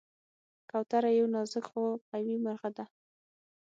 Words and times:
کوتره 0.69 1.09
یو 1.17 1.25
نازک 1.33 1.63
خو 1.69 1.83
قوي 2.09 2.35
مرغه 2.43 2.69
ده. 2.77 2.85